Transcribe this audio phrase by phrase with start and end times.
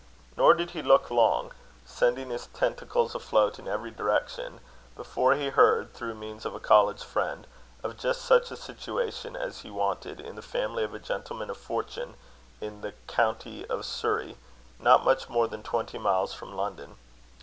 [0.35, 1.51] Nor did he look long,
[1.85, 4.59] sending his tentacles afloat in every direction,
[4.95, 7.45] before he heard, through means of a college friend,
[7.83, 11.57] of just such a situation as he wanted, in the family of a gentleman of
[11.57, 12.15] fortune
[12.59, 14.37] in the county of Surrey,
[14.79, 16.95] not much more than twenty miles from London.